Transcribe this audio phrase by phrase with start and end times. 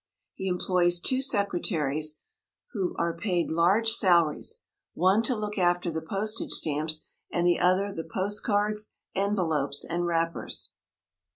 [0.33, 2.15] He employs two secretaries
[2.71, 4.61] who are paid large salaries,
[4.95, 10.07] one to look after the postage stamps and the other the post cards, envelopes, and
[10.07, 10.71] wrappers.